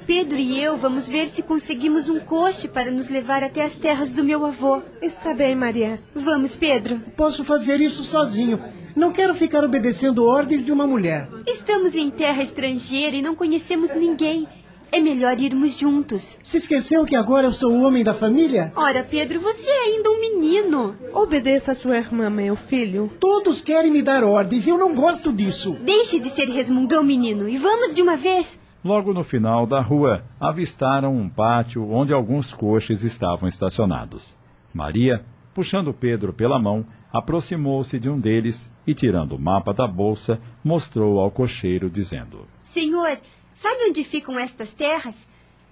Pedro 0.07 0.37
e 0.37 0.61
eu 0.63 0.77
vamos 0.77 1.09
ver 1.09 1.27
se 1.29 1.43
conseguimos 1.43 2.11
um 2.11 2.19
coche 2.19 2.69
para 2.69 2.91
nos 2.91 3.09
levar 3.09 3.43
até 3.43 3.63
as 3.63 3.77
terras 3.77 4.13
do 4.13 4.25
meu 4.25 4.45
avô. 4.45 4.83
Está 5.01 5.33
bem, 5.33 5.55
Maria. 5.55 5.99
Vamos, 6.15 6.57
Pedro. 6.57 6.99
Posso 7.17 7.45
fazer 7.45 7.81
isso 7.81 8.05
sozinho. 8.05 8.61
Não 8.95 9.13
quero 9.13 9.35
ficar 9.35 9.65
obedecendo 9.65 10.25
ordens 10.25 10.65
de 10.65 10.73
uma 10.73 10.87
mulher. 10.87 11.29
Estamos 11.47 11.95
em 11.95 12.11
terra 12.11 12.43
estrangeira 12.43 13.17
e 13.17 13.23
não 13.23 13.35
conhecemos 13.35 13.95
ninguém. 13.95 14.47
É 14.95 15.01
melhor 15.01 15.41
irmos 15.41 15.77
juntos. 15.77 16.39
Se 16.45 16.57
esqueceu 16.57 17.05
que 17.05 17.17
agora 17.17 17.49
eu 17.49 17.51
sou 17.51 17.73
o 17.73 17.83
homem 17.83 18.05
da 18.05 18.15
família? 18.15 18.73
Ora, 18.77 19.03
Pedro, 19.03 19.41
você 19.41 19.69
é 19.69 19.87
ainda 19.87 20.09
um 20.09 20.21
menino. 20.21 20.95
Obedeça 21.13 21.73
a 21.73 21.75
sua 21.75 21.97
irmã, 21.97 22.31
meu 22.31 22.55
filho. 22.55 23.11
Todos 23.19 23.61
querem 23.61 23.91
me 23.91 24.03
dar 24.03 24.23
ordens 24.23 24.69
e 24.69 24.71
eu 24.71 24.79
não 24.79 24.95
gosto 24.95 25.33
disso. 25.33 25.77
Deixe 25.83 26.21
de 26.21 26.31
ser 26.31 26.45
resmungão, 26.45 27.03
menino, 27.03 27.49
e 27.49 27.59
vamos 27.59 27.93
de 27.93 28.03
uma 28.03 28.17
vez. 28.17 28.61
Logo 28.85 29.13
no 29.13 29.25
final 29.25 29.67
da 29.67 29.81
rua, 29.81 30.23
avistaram 30.39 31.13
um 31.13 31.29
pátio 31.29 31.91
onde 31.91 32.13
alguns 32.13 32.53
coches 32.53 33.03
estavam 33.03 33.49
estacionados. 33.49 34.37
Maria, 34.73 35.25
puxando 35.53 35.93
Pedro 35.93 36.33
pela 36.33 36.57
mão, 36.57 36.87
aproximou-se 37.13 37.99
de 37.99 38.09
um 38.09 38.21
deles 38.21 38.71
e, 38.87 38.95
tirando 38.95 39.33
o 39.33 39.41
mapa 39.41 39.75
da 39.75 39.89
bolsa, 39.89 40.39
mostrou 40.63 41.19
ao 41.19 41.33
cocheiro, 41.33 41.91
dizendo: 41.91 42.47
Senhor, 42.63 43.19
sabe 43.55 43.89
onde 43.89 44.05
ficam 44.05 44.39
estas 44.39 44.73
terras? 44.73 45.27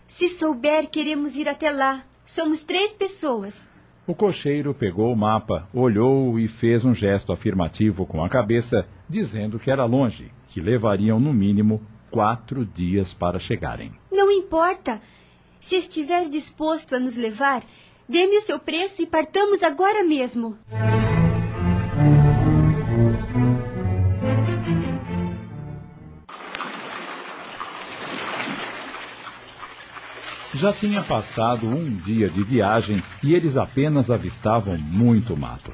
Se 0.07 0.29
souber, 0.29 0.89
queremos 0.89 1.37
ir 1.37 1.49
até 1.49 1.71
lá. 1.71 2.05
Somos 2.25 2.63
três 2.63 2.93
pessoas. 2.93 3.69
O 4.07 4.15
cocheiro 4.15 4.75
pegou 4.75 5.13
o 5.13 5.17
mapa, 5.17 5.69
olhou 5.73 6.39
e 6.39 6.49
fez 6.49 6.85
um 6.85 6.93
gesto 6.95 7.33
afirmativo 7.33 8.05
com 8.05 8.25
a 8.25 8.29
cabeça, 8.29 8.87
dizendo 9.09 9.59
que 9.59 9.71
era 9.71 9.85
longe, 9.85 10.33
que 10.49 10.61
levariam 10.61 11.21
no 11.21 11.33
mínimo 11.33 11.81
quatro 12.11 12.65
dias 12.65 13.15
para 13.15 13.39
chegarem. 13.39 13.93
Não 14.11 14.31
importa. 14.31 15.01
Se 15.61 15.77
estiver 15.77 16.29
disposto 16.29 16.97
a 16.97 16.99
nos 17.01 17.17
levar, 17.17 17.63
dê-me 18.09 18.39
o 18.39 18.43
seu 18.43 18.59
preço 18.59 19.01
e 19.03 19.07
partamos 19.07 19.63
agora 19.63 20.03
mesmo. 20.03 20.59
Já 30.63 30.73
tinha 30.73 31.03
passado 31.03 31.67
um 31.67 31.91
dia 31.97 32.29
de 32.29 32.45
viagem 32.45 33.03
e 33.25 33.35
eles 33.35 33.57
apenas 33.57 34.13
avistavam 34.13 34.79
muito 34.79 35.37
mato. 35.37 35.73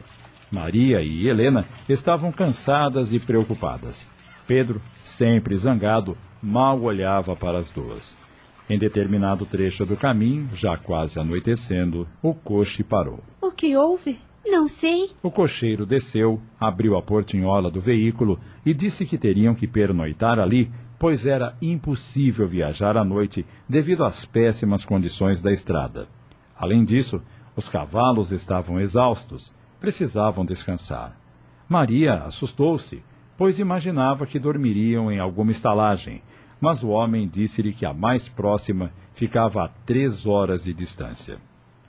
Maria 0.50 1.02
e 1.02 1.28
Helena 1.28 1.66
estavam 1.86 2.32
cansadas 2.32 3.12
e 3.12 3.20
preocupadas. 3.20 4.08
Pedro, 4.46 4.80
sempre 5.04 5.54
zangado, 5.58 6.16
mal 6.42 6.80
olhava 6.80 7.36
para 7.36 7.58
as 7.58 7.70
duas. 7.70 8.16
Em 8.66 8.78
determinado 8.78 9.44
trecho 9.44 9.84
do 9.84 9.94
caminho, 9.94 10.48
já 10.54 10.78
quase 10.78 11.20
anoitecendo, 11.20 12.08
o 12.22 12.32
coche 12.32 12.82
parou. 12.82 13.20
O 13.42 13.50
que 13.50 13.76
houve? 13.76 14.18
Não 14.46 14.66
sei. 14.66 15.10
O 15.22 15.30
cocheiro 15.30 15.84
desceu, 15.84 16.40
abriu 16.58 16.96
a 16.96 17.02
portinhola 17.02 17.70
do 17.70 17.78
veículo 17.78 18.40
e 18.64 18.72
disse 18.72 19.04
que 19.04 19.18
teriam 19.18 19.54
que 19.54 19.68
pernoitar 19.68 20.38
ali 20.38 20.72
pois 20.98 21.26
era 21.26 21.56
impossível 21.62 22.46
viajar 22.46 22.96
à 22.96 23.04
noite 23.04 23.46
devido 23.68 24.04
às 24.04 24.24
péssimas 24.24 24.84
condições 24.84 25.40
da 25.40 25.50
estrada. 25.50 26.08
Além 26.56 26.84
disso, 26.84 27.22
os 27.54 27.68
cavalos 27.68 28.32
estavam 28.32 28.80
exaustos, 28.80 29.54
precisavam 29.80 30.44
descansar. 30.44 31.16
Maria 31.68 32.24
assustou-se, 32.24 33.02
pois 33.36 33.58
imaginava 33.58 34.26
que 34.26 34.38
dormiriam 34.38 35.12
em 35.12 35.20
alguma 35.20 35.52
estalagem, 35.52 36.22
mas 36.60 36.82
o 36.82 36.88
homem 36.88 37.28
disse-lhe 37.28 37.72
que 37.72 37.86
a 37.86 37.94
mais 37.94 38.28
próxima 38.28 38.90
ficava 39.12 39.64
a 39.64 39.68
três 39.68 40.26
horas 40.26 40.64
de 40.64 40.74
distância. 40.74 41.38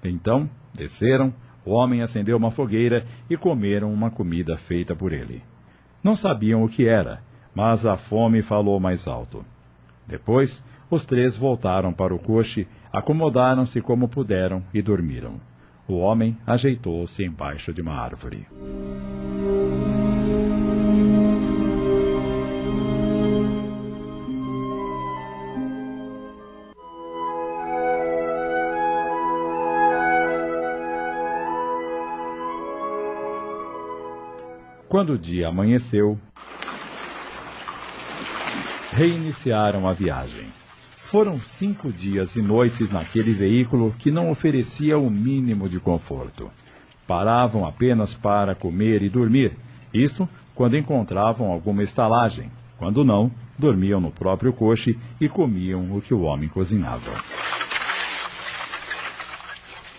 Então, 0.03 0.47
desceram, 0.73 1.33
o 1.65 1.71
homem 1.71 2.01
acendeu 2.01 2.37
uma 2.37 2.51
fogueira 2.51 3.05
e 3.29 3.35
comeram 3.35 3.91
uma 3.91 4.11
comida 4.11 4.57
feita 4.57 4.95
por 4.95 5.11
ele. 5.11 5.41
Não 6.03 6.15
sabiam 6.15 6.63
o 6.63 6.69
que 6.69 6.87
era, 6.87 7.21
mas 7.53 7.85
a 7.85 7.97
fome 7.97 8.41
falou 8.41 8.79
mais 8.79 9.07
alto. 9.07 9.45
Depois, 10.07 10.63
os 10.89 11.05
três 11.05 11.35
voltaram 11.37 11.93
para 11.93 12.13
o 12.13 12.19
coche, 12.19 12.67
acomodaram-se 12.91 13.81
como 13.81 14.07
puderam 14.07 14.63
e 14.73 14.81
dormiram. 14.81 15.39
O 15.87 15.97
homem 15.97 16.37
ajeitou-se 16.45 17.23
embaixo 17.23 17.73
de 17.73 17.81
uma 17.81 17.93
árvore. 17.93 18.47
Quando 34.89 35.13
o 35.13 35.17
dia 35.19 35.47
amanheceu, 35.47 36.19
reiniciaram 38.99 39.87
a 39.87 39.93
viagem. 39.93 40.45
Foram 40.75 41.39
cinco 41.39 41.89
dias 41.89 42.35
e 42.35 42.41
noites 42.41 42.91
naquele 42.91 43.31
veículo 43.31 43.95
que 43.97 44.11
não 44.11 44.29
oferecia 44.29 44.99
o 44.99 45.09
mínimo 45.09 45.69
de 45.69 45.79
conforto. 45.79 46.51
Paravam 47.07 47.65
apenas 47.65 48.13
para 48.13 48.53
comer 48.53 49.01
e 49.01 49.07
dormir, 49.07 49.53
isto 49.93 50.27
quando 50.53 50.75
encontravam 50.75 51.49
alguma 51.49 51.81
estalagem. 51.81 52.51
Quando 52.77 53.05
não, 53.05 53.31
dormiam 53.57 54.01
no 54.01 54.11
próprio 54.11 54.51
coche 54.51 54.99
e 55.21 55.29
comiam 55.29 55.95
o 55.95 56.01
que 56.01 56.13
o 56.13 56.23
homem 56.23 56.49
cozinhava. 56.49 57.23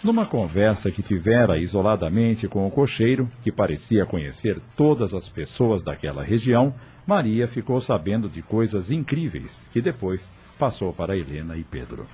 Numa 0.04 0.26
conversa 0.26 0.90
que 0.90 1.02
tivera 1.02 1.58
isoladamente 1.58 2.46
com 2.46 2.66
o 2.66 2.70
cocheiro, 2.70 3.30
que 3.42 3.50
parecia 3.50 4.04
conhecer 4.04 4.60
todas 4.76 5.14
as 5.14 5.26
pessoas 5.26 5.82
daquela 5.82 6.22
região, 6.22 6.74
Maria 7.10 7.48
ficou 7.48 7.80
sabendo 7.80 8.28
de 8.28 8.40
coisas 8.40 8.92
incríveis 8.92 9.66
que 9.72 9.82
depois 9.82 10.30
passou 10.56 10.92
para 10.92 11.16
Helena 11.16 11.56
e 11.56 11.64
Pedro. 11.64 12.06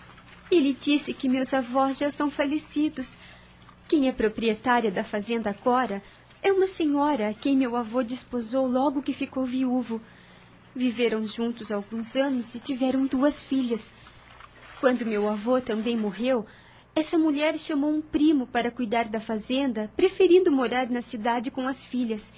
Ele 0.50 0.72
disse 0.72 1.12
que 1.12 1.28
meus 1.28 1.52
avós 1.52 1.98
já 1.98 2.08
são 2.08 2.30
falecidos. 2.30 3.14
Quem 3.86 4.08
é 4.08 4.12
proprietária 4.12 4.90
da 4.90 5.04
fazenda 5.04 5.50
agora 5.50 6.02
é 6.42 6.50
uma 6.50 6.66
senhora 6.66 7.28
a 7.28 7.34
quem 7.34 7.54
meu 7.54 7.76
avô 7.76 8.02
desposou 8.02 8.66
logo 8.66 9.02
que 9.02 9.12
ficou 9.12 9.44
viúvo. 9.44 10.00
Viveram 10.74 11.22
juntos 11.24 11.70
alguns 11.70 12.16
anos 12.16 12.54
e 12.54 12.58
tiveram 12.58 13.06
duas 13.06 13.42
filhas. 13.42 13.92
Quando 14.80 15.04
meu 15.04 15.28
avô 15.28 15.60
também 15.60 15.94
morreu, 15.94 16.46
essa 16.94 17.18
mulher 17.18 17.58
chamou 17.58 17.90
um 17.90 18.00
primo 18.00 18.46
para 18.46 18.70
cuidar 18.70 19.10
da 19.10 19.20
fazenda, 19.20 19.90
preferindo 19.94 20.50
morar 20.50 20.88
na 20.88 21.02
cidade 21.02 21.50
com 21.50 21.68
as 21.68 21.84
filhas. 21.84 22.32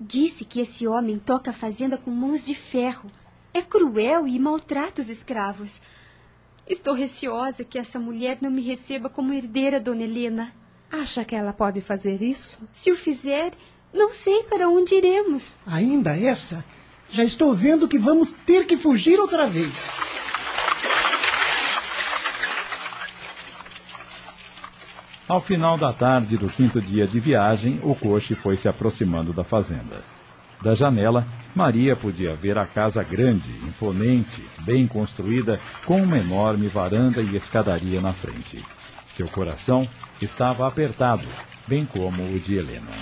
Disse 0.00 0.44
que 0.44 0.60
esse 0.60 0.86
homem 0.86 1.18
toca 1.18 1.50
a 1.50 1.54
fazenda 1.54 1.96
com 1.96 2.10
mãos 2.10 2.44
de 2.44 2.54
ferro. 2.54 3.10
É 3.54 3.62
cruel 3.62 4.28
e 4.28 4.38
maltrata 4.38 5.00
os 5.00 5.08
escravos. 5.08 5.80
Estou 6.68 6.94
receosa 6.94 7.64
que 7.64 7.78
essa 7.78 7.98
mulher 7.98 8.38
não 8.40 8.50
me 8.50 8.60
receba 8.60 9.08
como 9.08 9.32
herdeira, 9.32 9.80
dona 9.80 10.02
Helena. 10.02 10.52
Acha 10.90 11.24
que 11.24 11.34
ela 11.34 11.52
pode 11.52 11.80
fazer 11.80 12.20
isso? 12.20 12.58
Se 12.72 12.90
o 12.92 12.96
fizer, 12.96 13.52
não 13.92 14.12
sei 14.12 14.42
para 14.42 14.68
onde 14.68 14.94
iremos. 14.94 15.56
Ainda 15.66 16.16
essa? 16.16 16.64
Já 17.08 17.24
estou 17.24 17.54
vendo 17.54 17.88
que 17.88 17.98
vamos 17.98 18.32
ter 18.32 18.66
que 18.66 18.76
fugir 18.76 19.18
outra 19.18 19.46
vez. 19.46 20.25
Ao 25.28 25.40
final 25.40 25.76
da 25.76 25.92
tarde 25.92 26.36
do 26.36 26.48
quinto 26.48 26.80
dia 26.80 27.04
de 27.04 27.18
viagem, 27.18 27.80
o 27.82 27.96
coche 27.96 28.36
foi 28.36 28.56
se 28.56 28.68
aproximando 28.68 29.32
da 29.32 29.42
fazenda. 29.42 30.04
Da 30.62 30.72
janela, 30.72 31.26
Maria 31.52 31.96
podia 31.96 32.36
ver 32.36 32.56
a 32.56 32.64
casa 32.64 33.02
grande, 33.02 33.50
imponente, 33.66 34.46
bem 34.60 34.86
construída, 34.86 35.58
com 35.84 36.00
uma 36.00 36.16
enorme 36.16 36.68
varanda 36.68 37.20
e 37.20 37.34
escadaria 37.34 38.00
na 38.00 38.12
frente. 38.12 38.64
Seu 39.16 39.26
coração 39.26 39.86
estava 40.22 40.68
apertado, 40.68 41.26
bem 41.66 41.84
como 41.84 42.22
o 42.22 42.38
de 42.38 42.56
Helena. 42.56 42.92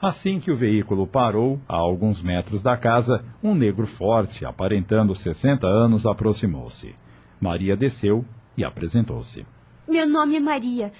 Assim 0.00 0.38
que 0.38 0.50
o 0.50 0.56
veículo 0.56 1.08
parou, 1.08 1.60
a 1.68 1.76
alguns 1.76 2.22
metros 2.22 2.62
da 2.62 2.76
casa, 2.76 3.24
um 3.42 3.52
negro 3.52 3.84
forte, 3.84 4.44
aparentando 4.44 5.12
60 5.12 5.66
anos, 5.66 6.06
aproximou-se. 6.06 6.94
Maria 7.40 7.76
desceu 7.76 8.24
e 8.56 8.64
apresentou-se. 8.64 9.44
Meu 9.88 10.08
nome 10.08 10.36
é 10.36 10.40
Maria. 10.40 10.92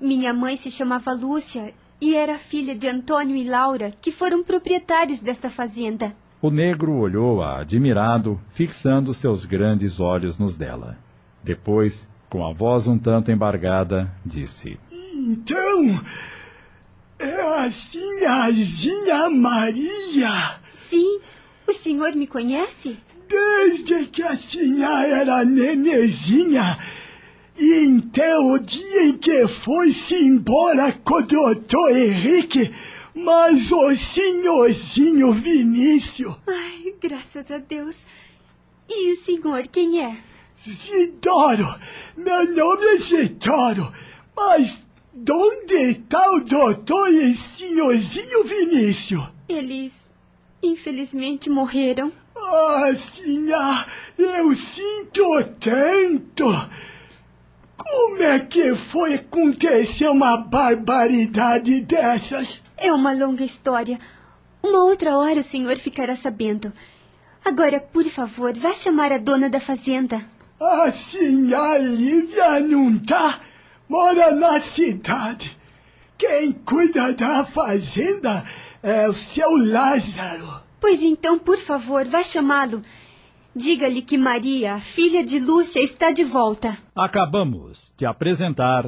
Minha 0.00 0.34
mãe 0.34 0.56
se 0.56 0.70
chamava 0.70 1.12
Lúcia 1.12 1.72
e 2.00 2.16
era 2.16 2.38
filha 2.38 2.74
de 2.74 2.88
Antônio 2.88 3.36
e 3.36 3.44
Laura, 3.44 3.92
que 4.00 4.10
foram 4.10 4.42
proprietários 4.42 5.20
desta 5.20 5.48
fazenda. 5.48 6.12
O 6.42 6.50
negro 6.50 6.94
olhou-a 6.94 7.60
admirado, 7.60 8.40
fixando 8.50 9.14
seus 9.14 9.44
grandes 9.44 10.00
olhos 10.00 10.38
nos 10.38 10.56
dela. 10.56 10.98
Depois, 11.44 12.08
com 12.28 12.44
a 12.44 12.52
voz 12.52 12.86
um 12.88 12.98
tanto 12.98 13.30
embargada, 13.30 14.10
disse: 14.24 14.80
Então, 14.90 16.00
é 17.20 17.64
a 17.64 17.70
sinhazinha 17.70 19.30
Maria. 19.30 20.60
Sim, 20.72 21.20
o 21.66 21.72
senhor 21.72 22.14
me 22.16 22.26
conhece? 22.26 22.98
Desde 23.28 24.06
que 24.06 24.22
a 24.22 24.36
sinha 24.36 25.06
era 25.06 25.44
nenezinha 25.44 26.76
e 27.60 27.84
então 27.84 28.52
o 28.52 28.58
dia 28.58 29.04
em 29.04 29.18
que 29.18 29.46
foi-se 29.46 30.14
embora 30.14 30.92
com 30.92 31.16
o 31.16 31.22
doutor 31.22 31.94
Henrique, 31.94 32.72
mas 33.14 33.70
o 33.70 33.94
senhorzinho 33.94 35.34
Vinícius. 35.34 36.36
Ai, 36.46 36.94
graças 36.98 37.50
a 37.50 37.58
Deus. 37.58 38.06
E 38.88 39.12
o 39.12 39.14
senhor 39.14 39.66
quem 39.68 40.02
é? 40.02 40.16
Zidoro, 40.58 41.68
meu 42.16 42.50
nome 42.54 42.86
é 42.86 42.96
Zidoro, 42.96 43.92
mas 44.34 44.82
onde 45.28 45.74
está 45.74 46.30
o 46.32 46.40
doutor 46.40 47.08
e 47.10 47.34
senhorzinho 47.34 48.44
Vinícius? 48.44 49.24
Eles, 49.48 50.08
infelizmente, 50.62 51.50
morreram. 51.50 52.12
Ah, 52.36 52.92
sinha, 52.96 53.86
eu 54.16 54.54
sinto 54.56 55.44
tanto. 55.58 56.44
Como 57.76 58.22
é 58.22 58.38
que 58.38 58.74
foi 58.74 59.14
acontecer 59.14 60.08
uma 60.08 60.36
barbaridade 60.36 61.80
dessas? 61.80 62.62
É 62.76 62.92
uma 62.92 63.12
longa 63.12 63.44
história. 63.44 63.98
Uma 64.62 64.84
outra 64.84 65.16
hora 65.16 65.40
o 65.40 65.42
senhor 65.42 65.76
ficará 65.78 66.14
sabendo. 66.14 66.72
Agora, 67.44 67.80
por 67.80 68.04
favor, 68.04 68.52
vá 68.54 68.74
chamar 68.74 69.12
a 69.12 69.18
dona 69.18 69.48
da 69.48 69.60
fazenda. 69.60 70.24
A 70.60 70.92
senhora 70.92 71.78
Lívia 71.78 72.60
não 72.60 72.98
tá? 72.98 73.40
Mora 73.90 74.30
na 74.36 74.60
cidade. 74.60 75.58
Quem 76.16 76.52
cuida 76.52 77.12
da 77.12 77.44
fazenda 77.44 78.44
é 78.80 79.08
o 79.08 79.12
seu 79.12 79.50
Lázaro. 79.56 80.62
Pois 80.80 81.02
então, 81.02 81.36
por 81.36 81.58
favor, 81.58 82.06
vá 82.06 82.22
chamá-lo. 82.22 82.82
Diga-lhe 83.52 84.00
que 84.00 84.16
Maria, 84.16 84.78
filha 84.78 85.24
de 85.24 85.40
Lúcia, 85.40 85.82
está 85.82 86.12
de 86.12 86.22
volta. 86.22 86.78
Acabamos 86.94 87.92
de 87.96 88.06
apresentar. 88.06 88.84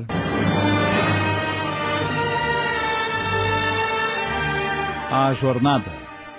A 5.10 5.32
Jornada, 5.34 5.90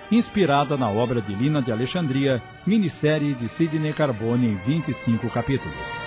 inspirada 0.10 0.78
na 0.78 0.90
obra 0.90 1.22
de 1.22 1.36
Lina 1.36 1.62
de 1.62 1.70
Alexandria, 1.70 2.42
minissérie 2.66 3.34
de 3.34 3.50
Sidney 3.50 3.92
Carbone 3.92 4.48
em 4.48 4.56
25 4.56 5.30
capítulos. 5.30 6.03